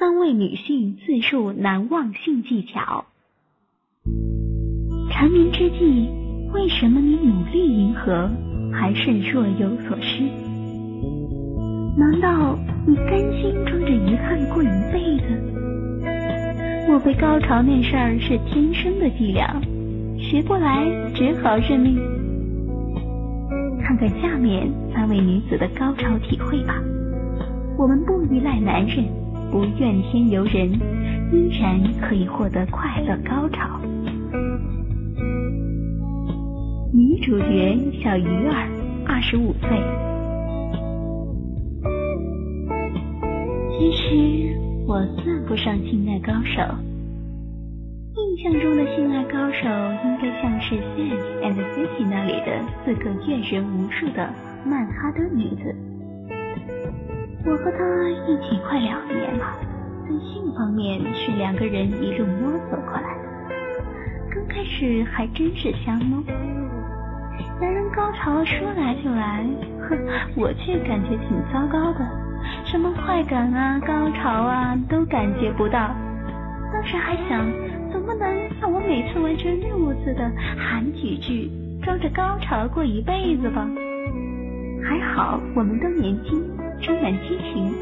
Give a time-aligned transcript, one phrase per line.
[0.00, 3.04] 三位女性自述难忘性技巧。
[5.10, 6.08] 缠绵之际，
[6.54, 8.30] 为什么你努力迎合，
[8.72, 10.22] 还是若有所失？
[11.98, 16.88] 难道你甘心装着遗憾过一辈子？
[16.88, 19.60] 莫非高潮那事儿是天生的伎俩，
[20.16, 22.00] 学不来只好认命？
[23.82, 26.82] 看看下面三位女子的高潮体会吧。
[27.76, 29.04] 我们不依赖男人，
[29.50, 30.70] 不怨天尤人，
[31.32, 33.80] 依然可以获得快乐高潮。
[36.92, 38.68] 女主角小鱼儿，
[39.06, 39.68] 二十五岁。
[43.76, 46.62] 其实我算不上性爱高手，
[48.14, 49.66] 印象中的性爱高手
[50.04, 54.32] 应该像是《Sex and City》那里的四个阅人无数的
[54.64, 55.89] 曼哈顿女子。
[57.42, 59.46] 我和他一起快两年了，
[60.04, 63.54] 在性方面是两个人一路摸索过来的。
[64.34, 66.22] 刚开始还真是香哦，
[67.60, 69.44] 男人高潮说来就来，
[69.88, 69.98] 哼，
[70.36, 72.06] 我却感觉挺糟糕的，
[72.66, 75.90] 什么快感啊、高潮啊都感觉不到。
[76.72, 77.50] 当时还想，
[77.90, 78.28] 总不能
[78.60, 81.50] 让我每次完成任务似的喊几句，
[81.82, 83.66] 装着高潮过一辈子吧？
[84.84, 86.59] 还好我们都年轻。
[86.82, 87.72] 充满激情，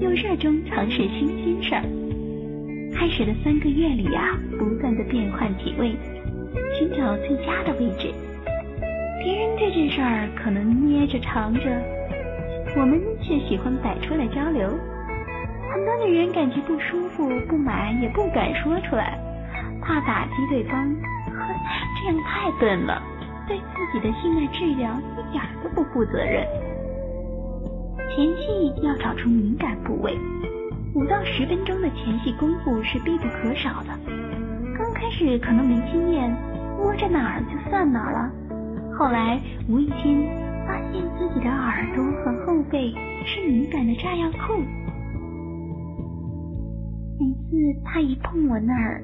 [0.00, 1.82] 又热衷尝试新鲜事儿。
[2.94, 5.94] 开始的三个月里呀，不断的变换体位，
[6.76, 8.12] 寻找最佳的位置。
[9.22, 11.60] 别人这件事儿可能捏着藏着，
[12.76, 14.68] 我们却喜欢摆出来交流。
[15.72, 19.18] 很多女人感觉不舒服、不满，也不敢说出来，
[19.80, 20.88] 怕打击对方。
[21.30, 21.54] 呵，
[22.00, 23.00] 这样太笨了，
[23.46, 26.44] 对自己的性爱质量一点都不负责任。
[28.06, 30.16] 前戏要找出敏感部位，
[30.94, 33.90] 五到十分钟的前戏功夫是必不可少的。
[34.76, 36.30] 刚开始可能没经验，
[36.78, 38.30] 摸着哪儿就算哪儿了。
[38.96, 40.24] 后来无意间
[40.66, 42.92] 发现自己的耳朵和后背
[43.24, 44.54] 是敏感的炸药库，
[47.18, 49.02] 每次他一碰我那儿，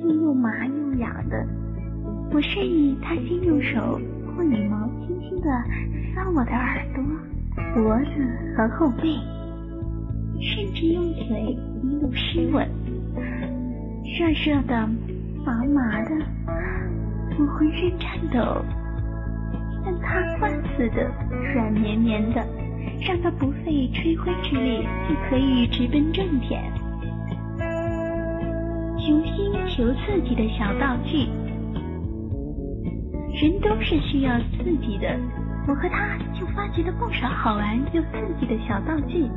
[0.00, 1.46] 就又麻又痒的。
[2.32, 4.00] 我示意他先用手
[4.36, 5.50] 或羽毛轻轻的
[6.14, 7.04] 搔我的耳朵。
[7.56, 9.18] 脖子和后背，
[10.40, 12.68] 甚至用嘴一路湿吻，
[14.04, 14.88] 热热的，
[15.44, 16.10] 麻麻的，
[17.38, 18.64] 我浑身颤抖，
[19.84, 21.10] 像塌瓜似的，
[21.54, 22.46] 软绵绵的，
[23.06, 26.62] 让他不费吹灰之力就可以直奔正点。
[28.98, 31.26] 雄心求刺激的小道具，
[33.40, 35.18] 人都是需要刺激的。
[35.68, 39.30] 我和他就发掘了不少好玩又刺激的小道具，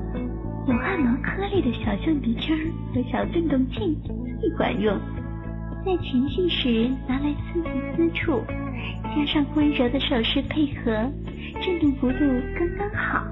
[0.65, 2.57] 有按摩颗粒的小橡皮圈
[2.93, 3.97] 和小震动器
[4.39, 4.97] 最管用，
[5.85, 8.41] 在前戏时拿来刺激私处，
[9.15, 11.11] 加上温柔的手势配合，
[11.61, 12.19] 振动幅度
[12.57, 13.23] 刚刚好。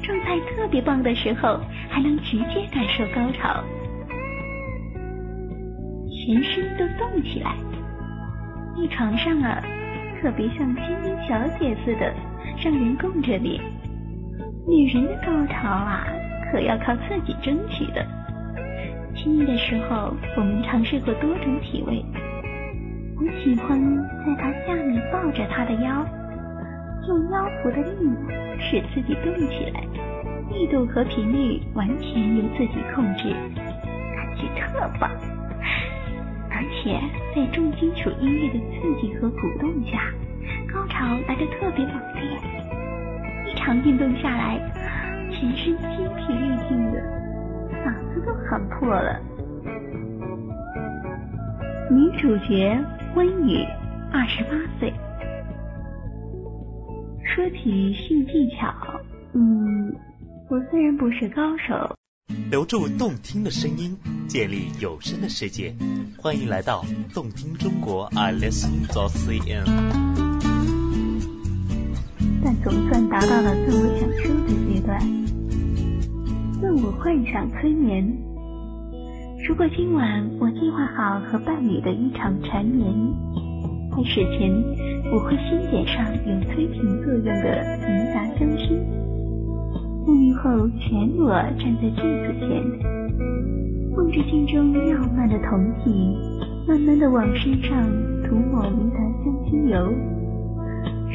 [0.00, 3.62] 状态特别棒的时候，还能直接感受高潮，
[6.08, 7.56] 全身都动起来。
[8.76, 9.60] 在床上啊。
[10.20, 12.12] 特别像千金小姐似的，
[12.62, 13.60] 让人供着你。
[14.66, 16.06] 女人的高潮啊，
[16.50, 18.04] 可要靠自己争取的。
[19.14, 22.04] 亲密的时候，我们尝试过多种体位。
[23.16, 23.80] 我喜欢
[24.26, 26.04] 在她下面抱着她的腰，
[27.08, 28.10] 用腰腹的力
[28.60, 29.80] 使自己动起来，
[30.50, 35.10] 力度和频率完全由自己控制，感觉特棒。
[36.70, 37.00] 且
[37.34, 40.12] 在重金属音乐的刺激和鼓动下，
[40.72, 42.22] 高潮来得特别猛烈。
[43.46, 44.58] 一场运动下来，
[45.30, 47.00] 全身筋疲力尽的，
[47.84, 49.20] 嗓子都喊破了。
[51.90, 52.78] 女主角
[53.14, 53.64] 温雨，
[54.12, 54.92] 二十八岁。
[57.24, 58.74] 说起性技巧，
[59.32, 59.94] 嗯，
[60.50, 61.96] 我虽然不是高手。
[62.50, 63.96] 留住动听的声音，
[64.28, 65.74] 建立有声的世界。
[66.18, 66.84] 欢迎来到
[67.14, 69.64] 动听中国，I listen to CN。
[72.44, 75.00] 但总算达到了自我享受的阶段，
[76.60, 78.06] 自我幻想催眠。
[79.48, 82.92] 如果今晚我计划好和伴侣的一场缠绵，
[83.90, 84.52] 开始前
[85.10, 88.76] 我会先点上有催情作用的银杂香薰。
[90.04, 92.48] 沐浴后，全裸站在镜子前，
[93.98, 96.16] 望着镜中耀慢的酮体，
[96.68, 97.84] 慢慢的往身上
[98.22, 99.92] 涂抹迷的香精油，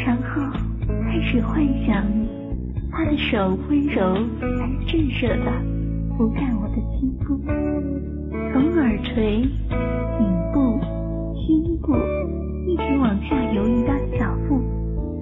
[0.06, 0.42] 然后
[1.06, 2.06] 开始幻想
[2.92, 4.04] 他的手温柔
[4.42, 5.52] 而炙热的
[6.18, 7.40] 覆盖我的肌肤，
[8.52, 10.78] 从耳垂、颈部、
[11.40, 11.96] 胸部
[12.68, 14.58] 一直往下游移到小腹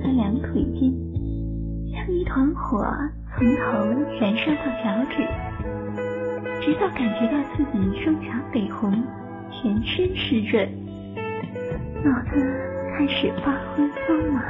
[0.01, 0.91] 和两腿间，
[1.93, 2.83] 像一团火
[3.37, 3.87] 从头
[4.19, 5.21] 燃烧到脚趾，
[6.61, 8.91] 直到感觉到自己双颊绯红，
[9.49, 10.69] 全身湿润，
[12.03, 12.35] 脑子
[12.95, 14.43] 开始发昏发麻，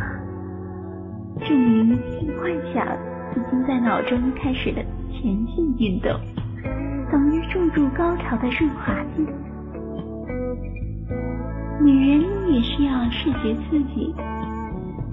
[1.48, 2.86] 证明性幻想
[3.32, 6.12] 已经在脑中开始了前进运动，
[7.10, 9.26] 等于注入高潮的润滑剂。
[11.82, 14.14] 女人也需要视觉刺激，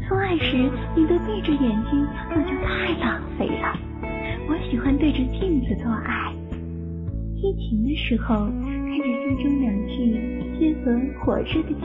[0.08, 3.72] 做爱时你都闭着眼睛，那就太浪费了。
[4.48, 6.34] 我喜欢对着镜子做爱，
[7.40, 8.50] 激情的时候看
[8.98, 9.94] 着镜中两具
[10.58, 10.90] 结合
[11.20, 11.78] 火热的起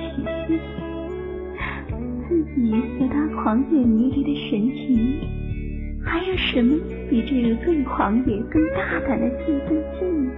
[0.48, 0.60] 司，
[2.28, 5.22] 自己和他狂野迷离的神情，
[6.04, 6.76] 还有什么
[7.08, 10.32] 比这个更狂野、更大胆的兴奋剂呢？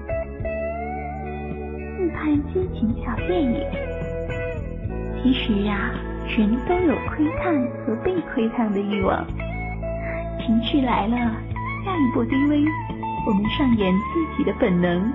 [2.14, 3.56] 看激情小电影。
[5.24, 5.96] 其实啊，
[6.38, 9.26] 人都有窥探和被窥探的欲望。
[10.46, 11.16] 情绪来了，
[11.86, 12.66] 下一步低微，
[13.26, 15.12] 我们上演自己的本能。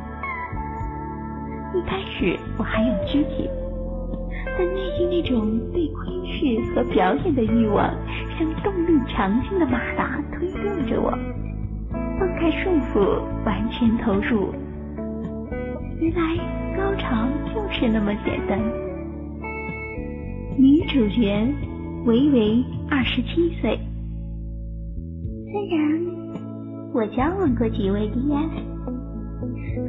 [1.72, 3.48] 一开始我还有拘谨，
[4.58, 7.88] 但内心那种被窥视和表演的欲望，
[8.36, 11.16] 像动力强劲的马达推动着我，
[12.18, 14.52] 放开束缚，完全投入。
[16.00, 16.36] 原来
[16.76, 18.58] 高潮就是那么简单。
[20.58, 21.46] 女主角
[22.06, 23.78] 维维二十七岁，
[25.52, 25.88] 虽然
[26.92, 28.50] 我交往过几位 DS，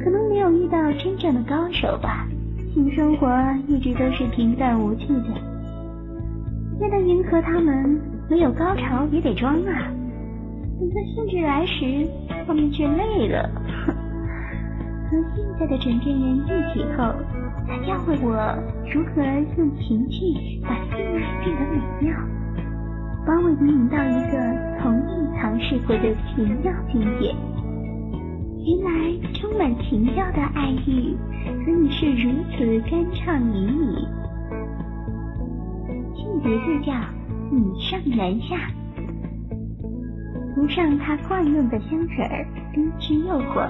[0.04, 2.28] 可能没有遇到真正的高手吧。
[2.72, 3.28] 性生活
[3.66, 5.34] 一直都是平淡无趣的，
[6.80, 8.00] 为了迎合他们，
[8.30, 9.90] 没有高潮也得装啊。
[10.78, 12.06] 等到兴致来时，
[12.46, 13.50] 我们却累了。
[13.86, 17.12] 和现在的枕边人一起后。
[17.64, 18.34] 他教会我
[18.92, 19.22] 如何
[19.56, 22.16] 用情趣把性爱变得美妙，
[23.24, 24.36] 把我引领到一个
[24.80, 27.34] 从未尝试过的奇妙境界。
[28.64, 28.90] 原来
[29.34, 31.16] 充满情调的爱欲
[31.64, 34.06] 可以是如此酣畅淋漓。
[36.16, 36.92] 性别就叫
[37.50, 38.56] 女上男下，
[40.54, 43.68] 涂上他惯用的香水儿，低脂诱惑，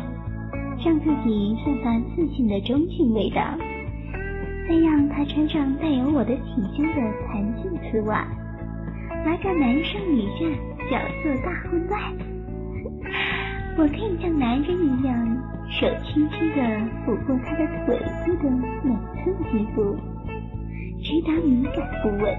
[0.84, 3.43] 让自己散发自信的中性味道。
[4.69, 8.26] 再让他穿上带有我的体香的弹性丝袜，
[9.24, 10.38] 来个男上女下
[10.90, 12.00] 角色大混乱。
[13.78, 15.14] 我可以像男人一样，
[15.70, 16.56] 手轻轻地
[17.06, 18.50] 抚过他的腿部的
[18.82, 19.96] 每寸肌肤，
[21.02, 22.36] 直达敏感部位，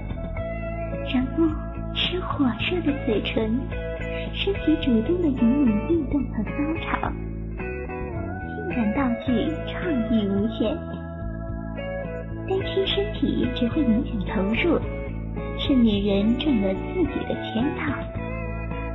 [1.12, 1.44] 然后
[1.94, 3.58] 吃火热的嘴唇，
[4.32, 6.50] 身体主动的引领运动和高
[6.80, 7.10] 潮，
[7.58, 9.26] 性感道具
[9.66, 9.74] 创
[10.12, 10.76] 意无限。
[12.46, 14.78] 担心身体只会影响投入，
[15.66, 17.90] 是女人中了自己的圈套。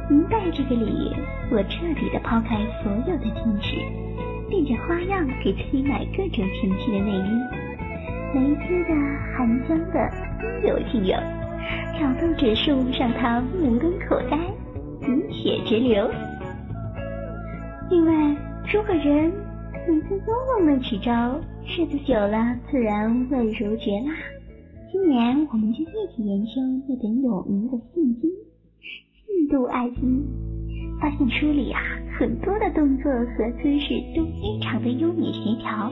[0.08, 1.12] 明白这个理，
[1.50, 3.78] 我彻底的抛开所有的矜持，
[4.48, 7.30] 变着花样给自己买各种情趣的内衣，
[8.36, 8.94] 蕾丝的、
[9.36, 10.12] 韩江的，
[10.44, 11.18] 应有尽有。
[11.98, 14.38] 挑逗指数让她目瞪口呆，
[15.02, 16.08] 鼻血直流。
[17.90, 18.36] 另外，
[18.72, 19.34] 如果人
[19.88, 21.40] 每次都用那几招。
[21.66, 24.39] 日子久了，自然味如绝辣。
[24.92, 26.52] 今年我们就一起研究
[26.88, 28.30] 那本有名的《性经》，
[29.30, 30.26] 印度爱经，
[31.00, 31.80] 发现书里啊
[32.18, 35.92] 很多的动作和姿势都非常的优美协调，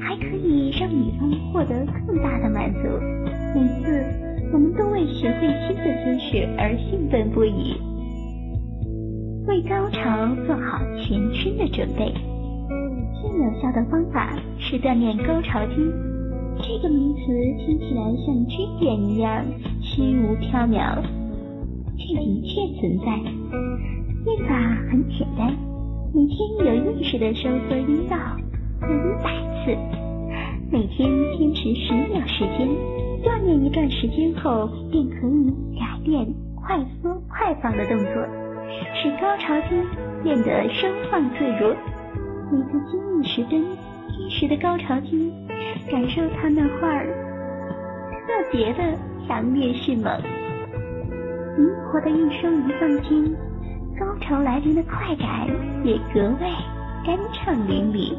[0.00, 2.80] 还可以让女方获得更大的满足。
[3.54, 4.04] 每次
[4.52, 7.76] 我们都为学会新的姿势而兴奋不已，
[9.46, 12.12] 为高潮做好全身的准备。
[13.20, 16.17] 最有效的方法是锻炼高潮筋。
[16.62, 17.22] 这个名词
[17.58, 19.44] 听起来像军演一样
[19.80, 21.02] 虚无缥缈，
[21.96, 23.06] 却的确存在。
[24.24, 24.54] 练法
[24.90, 25.56] 很简单，
[26.12, 28.16] 每天有意识的收缩阴道，
[28.82, 29.30] 一百
[29.64, 29.76] 次，
[30.70, 32.68] 每天坚持十秒时间，
[33.24, 38.12] 锻炼一段时间后，便可以改变快缩快放的动作，
[38.94, 39.82] 使高潮筋
[40.22, 41.74] 变得收放自如。
[42.50, 43.62] 每次精力时分，
[44.18, 45.32] 一时的高潮期，
[45.90, 47.06] 感受他那画儿
[48.26, 50.20] 特别的强烈迅猛，
[51.56, 53.34] 灵活的一收一放间，
[53.98, 55.46] 高潮来临的快感
[55.82, 56.50] 也格外
[57.04, 58.14] 酣畅淋漓。